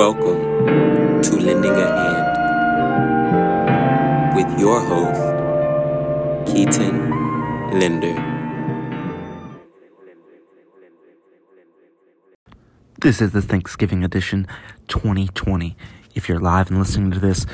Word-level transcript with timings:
Welcome 0.00 1.20
to 1.20 1.36
Lending 1.36 1.72
a 1.72 1.86
Hand 1.86 2.34
with 4.34 4.58
your 4.58 4.80
host, 4.80 5.20
Keaton 6.50 7.10
Linder. 7.78 8.14
This 13.02 13.20
is 13.20 13.32
the 13.32 13.42
Thanksgiving 13.42 14.02
edition 14.02 14.46
2020. 14.88 15.76
If 16.14 16.30
you're 16.30 16.40
live 16.40 16.70
and 16.70 16.78
listening 16.78 17.10
to 17.10 17.18
this, 17.18 17.44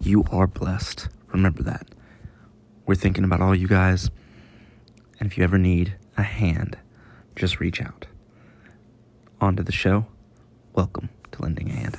you 0.00 0.24
are 0.32 0.48
blessed. 0.48 1.08
Remember 1.28 1.62
that. 1.62 1.86
We're 2.84 2.96
thinking 2.96 3.22
about 3.22 3.40
all 3.40 3.54
you 3.54 3.68
guys. 3.68 4.10
And 5.20 5.30
if 5.30 5.38
you 5.38 5.44
ever 5.44 5.56
need 5.56 5.94
a 6.18 6.24
hand, 6.24 6.78
just 7.36 7.60
reach 7.60 7.80
out. 7.80 8.06
On 9.40 9.54
to 9.54 9.62
the 9.62 9.70
show. 9.70 10.06
Welcome 10.74 11.10
to 11.32 11.42
Lending 11.42 11.70
a 11.70 11.72
Hand. 11.72 11.96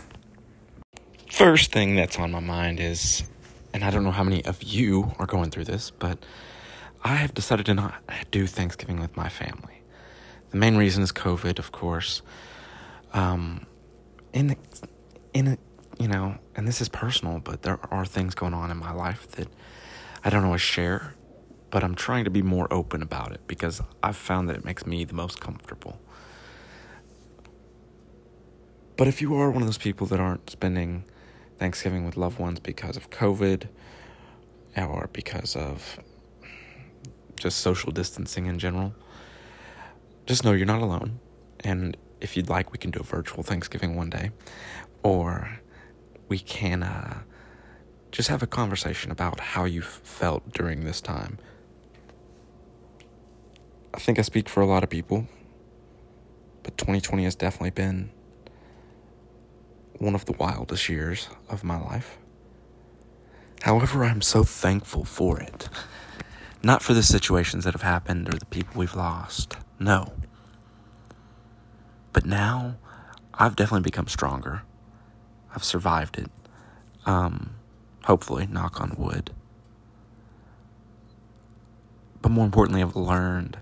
First 1.31 1.71
thing 1.71 1.95
that's 1.95 2.17
on 2.17 2.31
my 2.31 2.39
mind 2.39 2.79
is, 2.79 3.23
and 3.73 3.83
I 3.83 3.91
don't 3.91 4.03
know 4.03 4.11
how 4.11 4.23
many 4.23 4.43
of 4.45 4.63
you 4.63 5.13
are 5.19 5.25
going 5.25 5.52
through 5.52 5.65
this, 5.65 5.91
but 5.91 6.19
I 7.03 7.15
have 7.15 7.33
decided 7.33 7.66
to 7.67 7.73
not 7.73 7.95
do 8.31 8.47
Thanksgiving 8.47 8.99
with 8.99 9.16
my 9.16 9.29
family. 9.29 9.81
The 10.49 10.57
main 10.57 10.77
reason 10.77 11.03
is 11.03 11.11
COVID, 11.11 11.59
of 11.59 11.71
course. 11.71 12.21
Um, 13.13 13.66
in 14.33 14.55
in 15.33 15.47
a, 15.47 15.57
you 15.99 16.07
know, 16.07 16.38
and 16.55 16.67
this 16.67 16.81
is 16.81 16.89
personal, 16.89 17.39
but 17.39 17.61
there 17.61 17.80
are 17.91 18.05
things 18.05 18.33
going 18.33 18.53
on 18.53 18.71
in 18.71 18.77
my 18.77 18.91
life 18.91 19.27
that 19.31 19.47
I 20.23 20.30
don't 20.30 20.44
always 20.44 20.61
share, 20.61 21.16
but 21.69 21.83
I'm 21.83 21.95
trying 21.95 22.23
to 22.23 22.30
be 22.30 22.41
more 22.41 22.67
open 22.71 23.02
about 23.02 23.31
it 23.31 23.41
because 23.47 23.81
I've 24.02 24.17
found 24.17 24.49
that 24.49 24.55
it 24.55 24.66
makes 24.66 24.85
me 24.85 25.03
the 25.03 25.13
most 25.13 25.39
comfortable. 25.39 25.99
But 28.97 29.07
if 29.07 29.21
you 29.21 29.35
are 29.35 29.51
one 29.51 29.61
of 29.61 29.67
those 29.67 29.77
people 29.77 30.07
that 30.07 30.19
aren't 30.19 30.49
spending 30.49 31.03
Thanksgiving 31.59 32.03
with 32.03 32.17
loved 32.17 32.39
ones 32.39 32.59
because 32.59 32.97
of 32.97 33.11
COVID 33.11 33.67
or 34.75 35.09
because 35.13 35.55
of 35.55 35.99
just 37.35 37.59
social 37.59 37.91
distancing 37.91 38.47
in 38.47 38.57
general, 38.57 38.95
just 40.25 40.44
know 40.44 40.52
you're 40.52 40.66
not 40.66 40.81
alone. 40.81 41.19
And 41.59 41.95
if 42.22 42.35
you'd 42.35 42.49
like, 42.49 42.72
we 42.72 42.80
can 42.80 42.89
do 42.89 42.99
a 42.99 43.03
virtual 43.03 43.44
Thanksgiving 43.44 43.95
one 43.95 44.09
day, 44.09 44.31
or 45.03 45.59
we 46.27 46.39
can 46.39 46.81
uh, 46.81 47.19
just 48.11 48.29
have 48.29 48.41
a 48.41 48.47
conversation 48.47 49.11
about 49.11 49.39
how 49.39 49.66
you 49.66 49.83
felt 49.83 50.52
during 50.53 50.85
this 50.85 51.02
time. 51.02 51.38
I 53.94 54.00
think 54.00 54.17
I 54.17 54.23
speak 54.23 54.50
for 54.50 54.61
a 54.61 54.66
lot 54.66 54.83
of 54.83 54.89
people, 54.89 55.27
but 56.63 56.77
2020 56.79 57.23
has 57.23 57.35
definitely 57.35 57.72
been 57.72 58.11
one 60.00 60.16
of 60.16 60.26
the 60.26 60.34
wildest 60.34 60.90
years 60.90 61.30
of 61.50 61.64
my 61.64 61.80
life. 61.80 62.17
However, 63.62 64.03
I'm 64.03 64.22
so 64.22 64.44
thankful 64.44 65.03
for 65.03 65.40
it. 65.40 65.70
Not 66.64 66.81
for 66.84 66.94
the 66.94 67.03
situations 67.03 67.64
that 67.64 67.73
have 67.73 67.81
happened 67.81 68.34
or 68.34 68.38
the 68.38 68.45
people 68.45 68.80
we've 68.80 68.95
lost. 68.95 69.58
No. 69.80 70.14
But 72.14 72.25
now, 72.25 72.78
I've 73.34 73.56
definitely 73.56 73.84
become 73.84 74.08
stronger. 74.08 74.64
I've 75.53 75.64
survived 75.64 76.18
it. 76.18 76.31
Um, 77.06 77.56
hopefully, 78.06 78.48
knock 78.48 78.81
on 78.81 78.95
wood. 78.98 79.31
But 82.22 82.30
more 82.30 82.45
importantly, 82.45 82.81
I've 82.81 82.95
learned 82.95 83.58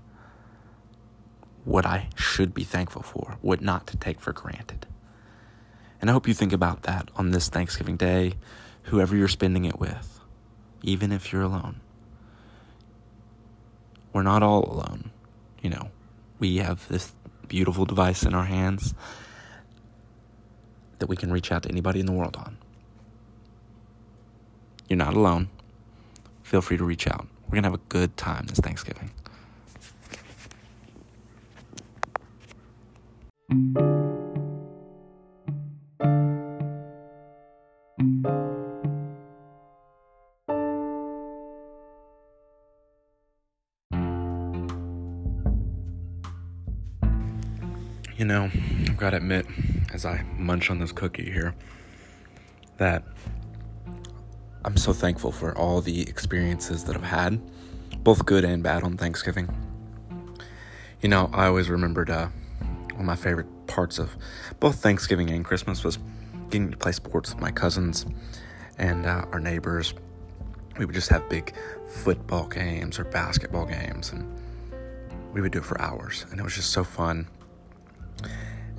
what 1.64 1.86
I 1.86 2.10
should 2.16 2.54
be 2.54 2.64
thankful 2.64 3.02
for, 3.02 3.38
what 3.42 3.62
not 3.62 3.88
to 3.88 3.98
take 3.98 4.20
for 4.20 4.34
granted. 4.34 4.88
And 6.02 6.10
I 6.10 6.14
hope 6.14 6.28
you 6.28 6.34
think 6.34 6.54
about 6.54 6.84
that 6.84 7.10
on 7.16 7.32
this 7.32 7.50
Thanksgiving 7.50 7.98
Day, 7.98 8.34
whoever 8.84 9.16
you're 9.16 9.28
spending 9.28 9.66
it 9.66 9.80
with, 9.80 10.20
even 10.84 11.12
if 11.12 11.32
you're 11.32 11.42
alone. 11.42 11.82
We're 14.14 14.24
not 14.24 14.44
all 14.44 14.64
alone. 14.64 15.12
You 15.62 15.72
know, 15.72 15.90
we 16.40 16.58
have 16.58 16.88
this 16.88 17.14
beautiful 17.48 17.86
device 17.86 18.24
in 18.24 18.34
our 18.34 18.46
hands 18.46 18.94
that 21.00 21.08
we 21.08 21.16
can 21.16 21.32
reach 21.32 21.52
out 21.52 21.64
to 21.64 21.70
anybody 21.70 22.00
in 22.00 22.06
the 22.06 22.12
world 22.12 22.36
on. 22.36 22.58
You're 24.88 24.98
not 24.98 25.16
alone. 25.16 25.50
Feel 26.44 26.62
free 26.62 26.78
to 26.78 26.84
reach 26.84 27.08
out. 27.08 27.28
We're 27.46 27.62
going 27.62 27.64
to 27.64 27.70
have 27.70 27.80
a 27.80 27.90
good 27.90 28.16
time 28.18 28.46
this 28.46 28.60
Thanksgiving. 28.60 29.12
You 48.18 48.24
know, 48.24 48.50
I've 48.88 48.96
got 48.96 49.10
to 49.10 49.18
admit, 49.18 49.46
as 49.94 50.06
I 50.06 50.24
munch 50.38 50.70
on 50.70 50.80
this 50.80 50.94
cookie 50.94 51.30
here, 51.30 51.54
that 52.78 53.04
I'm 54.64 54.78
so 54.78 54.94
thankful 54.94 55.34
for 55.34 55.58
all 55.58 55.82
the 55.82 56.04
experiences 56.04 56.86
that 56.86 56.96
I've 56.96 57.04
had, 57.04 57.42
both 58.06 58.26
good 58.26 58.46
and 58.46 58.64
bad, 58.64 58.84
on 58.84 58.96
Thanksgiving. 58.96 59.50
You 61.02 61.10
know, 61.10 61.30
I 61.34 61.48
always 61.48 61.70
remembered 61.70 62.10
uh, 62.10 62.30
one 62.92 63.02
of 63.02 63.06
my 63.06 63.18
favorite 63.18 63.68
parts 63.68 64.00
of 64.00 64.16
both 64.62 64.82
Thanksgiving 64.82 65.30
and 65.30 65.44
Christmas 65.44 65.84
was 65.84 66.00
getting 66.50 66.72
to 66.72 66.78
play 66.78 66.94
sports 66.94 67.32
with 67.34 67.42
my 67.42 67.52
cousins 67.52 68.06
and 68.78 69.06
uh, 69.06 69.26
our 69.34 69.42
neighbors. 69.42 69.94
We 70.78 70.86
would 70.86 70.96
just 70.96 71.10
have 71.10 71.28
big 71.28 71.54
football 71.86 72.48
games 72.48 72.98
or 72.98 73.04
basketball 73.04 73.66
games, 73.66 74.14
and 74.14 74.26
we 75.34 75.42
would 75.42 75.52
do 75.52 75.60
it 75.60 75.66
for 75.66 75.82
hours, 75.82 76.26
and 76.32 76.40
it 76.40 76.44
was 76.44 76.56
just 76.56 76.70
so 76.70 76.86
fun. 76.86 77.28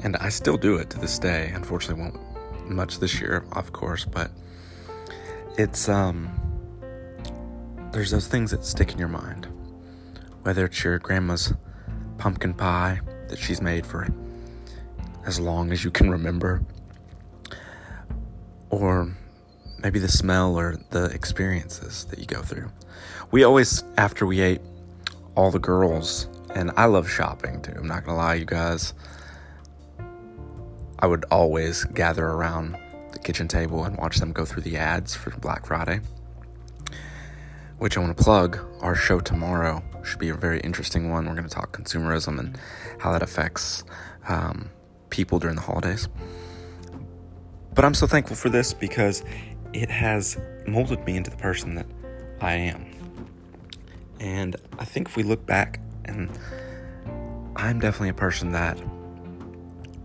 And 0.02 0.16
I 0.16 0.28
still 0.28 0.56
do 0.56 0.76
it 0.76 0.90
to 0.90 0.98
this 0.98 1.18
day. 1.18 1.50
Unfortunately, 1.54 2.02
won't 2.02 2.70
much 2.70 2.98
this 2.98 3.20
year, 3.20 3.44
of 3.52 3.72
course, 3.72 4.04
but 4.04 4.30
it's 5.56 5.88
um 5.88 6.30
there's 7.92 8.10
those 8.10 8.28
things 8.28 8.50
that 8.50 8.64
stick 8.64 8.92
in 8.92 8.98
your 8.98 9.08
mind. 9.08 9.48
Whether 10.42 10.66
it's 10.66 10.84
your 10.84 10.98
grandma's 10.98 11.54
pumpkin 12.18 12.54
pie 12.54 13.00
that 13.28 13.38
she's 13.38 13.60
made 13.60 13.86
for 13.86 14.06
as 15.24 15.40
long 15.40 15.72
as 15.72 15.82
you 15.82 15.90
can 15.90 16.10
remember, 16.10 16.62
or 18.70 19.12
maybe 19.82 19.98
the 19.98 20.08
smell 20.08 20.56
or 20.56 20.76
the 20.90 21.06
experiences 21.06 22.04
that 22.06 22.18
you 22.18 22.26
go 22.26 22.42
through. 22.42 22.70
We 23.30 23.44
always, 23.44 23.82
after 23.98 24.24
we 24.24 24.40
ate, 24.40 24.60
all 25.34 25.50
the 25.50 25.58
girls, 25.58 26.28
and 26.54 26.70
I 26.76 26.86
love 26.86 27.10
shopping 27.10 27.60
too, 27.60 27.72
I'm 27.76 27.88
not 27.88 28.04
gonna 28.04 28.16
lie, 28.18 28.34
you 28.34 28.44
guys. 28.44 28.94
I 30.98 31.06
would 31.06 31.24
always 31.30 31.84
gather 31.84 32.26
around 32.26 32.76
the 33.12 33.18
kitchen 33.18 33.48
table 33.48 33.84
and 33.84 33.96
watch 33.98 34.16
them 34.16 34.32
go 34.32 34.44
through 34.44 34.62
the 34.62 34.76
ads 34.76 35.14
for 35.14 35.30
Black 35.30 35.66
Friday. 35.66 36.00
Which 37.78 37.96
I 37.96 38.00
want 38.00 38.16
to 38.16 38.22
plug. 38.22 38.58
Our 38.80 38.94
show 38.94 39.20
tomorrow 39.20 39.82
should 40.02 40.18
be 40.18 40.30
a 40.30 40.34
very 40.34 40.60
interesting 40.60 41.10
one. 41.10 41.26
We're 41.26 41.34
going 41.34 41.48
to 41.48 41.54
talk 41.54 41.76
consumerism 41.76 42.38
and 42.38 42.58
how 42.98 43.12
that 43.12 43.22
affects 43.22 43.84
um, 44.28 44.70
people 45.10 45.38
during 45.38 45.56
the 45.56 45.62
holidays. 45.62 46.08
But 47.74 47.84
I'm 47.84 47.94
so 47.94 48.06
thankful 48.06 48.36
for 48.36 48.48
this 48.48 48.72
because 48.72 49.22
it 49.74 49.90
has 49.90 50.38
molded 50.66 51.04
me 51.04 51.18
into 51.18 51.30
the 51.30 51.36
person 51.36 51.74
that 51.74 51.86
I 52.40 52.54
am. 52.54 52.86
And 54.18 54.56
I 54.78 54.86
think 54.86 55.08
if 55.08 55.16
we 55.16 55.22
look 55.22 55.44
back, 55.44 55.80
and 56.06 56.30
I'm 57.56 57.80
definitely 57.80 58.08
a 58.08 58.14
person 58.14 58.52
that 58.52 58.80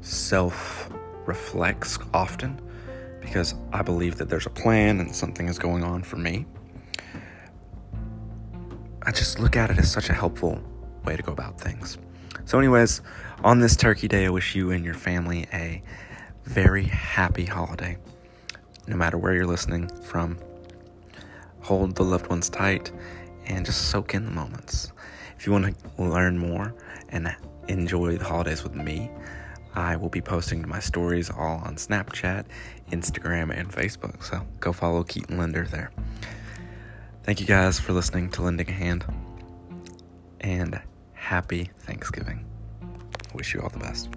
self 0.01 0.89
reflects 1.25 1.97
often 2.13 2.59
because 3.21 3.55
I 3.71 3.81
believe 3.81 4.17
that 4.17 4.29
there's 4.29 4.45
a 4.45 4.49
plan 4.49 4.99
and 4.99 5.15
something 5.15 5.47
is 5.47 5.59
going 5.59 5.83
on 5.83 6.03
for 6.03 6.17
me. 6.17 6.45
I 9.03 9.11
just 9.11 9.39
look 9.39 9.55
at 9.55 9.69
it 9.69 9.77
as 9.77 9.91
such 9.91 10.09
a 10.09 10.13
helpful 10.13 10.61
way 11.05 11.15
to 11.15 11.23
go 11.23 11.31
about 11.31 11.59
things. 11.59 11.97
So, 12.45 12.59
anyways, 12.59 13.01
on 13.43 13.59
this 13.59 13.75
Turkey 13.75 14.07
Day, 14.07 14.25
I 14.25 14.29
wish 14.29 14.55
you 14.55 14.71
and 14.71 14.83
your 14.83 14.93
family 14.93 15.47
a 15.53 15.81
very 16.43 16.83
happy 16.83 17.45
holiday. 17.45 17.97
No 18.87 18.95
matter 18.95 19.17
where 19.17 19.33
you're 19.33 19.47
listening 19.47 19.87
from, 20.03 20.37
hold 21.61 21.95
the 21.95 22.03
loved 22.03 22.27
ones 22.27 22.49
tight 22.49 22.91
and 23.45 23.65
just 23.65 23.89
soak 23.89 24.13
in 24.13 24.25
the 24.25 24.31
moments. 24.31 24.91
If 25.37 25.45
you 25.45 25.53
want 25.53 25.75
to 25.75 26.03
learn 26.03 26.37
more 26.37 26.73
and 27.09 27.35
enjoy 27.67 28.17
the 28.17 28.25
holidays 28.25 28.63
with 28.63 28.75
me, 28.75 29.09
I 29.73 29.95
will 29.95 30.09
be 30.09 30.21
posting 30.21 30.67
my 30.67 30.79
stories 30.79 31.29
all 31.29 31.61
on 31.63 31.75
Snapchat, 31.75 32.45
Instagram, 32.91 33.57
and 33.57 33.71
Facebook. 33.71 34.23
So 34.23 34.45
go 34.59 34.73
follow 34.73 35.03
Keaton 35.03 35.37
Linder 35.37 35.65
there. 35.65 35.91
Thank 37.23 37.39
you 37.39 37.45
guys 37.45 37.79
for 37.79 37.93
listening 37.93 38.29
to 38.31 38.41
Lending 38.41 38.69
a 38.69 38.73
Hand. 38.73 39.05
And 40.41 40.81
happy 41.13 41.69
Thanksgiving. 41.79 42.45
Wish 43.33 43.53
you 43.53 43.61
all 43.61 43.69
the 43.69 43.79
best. 43.79 44.09